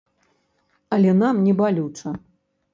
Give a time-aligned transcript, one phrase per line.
[0.97, 2.19] Але нам не балюча.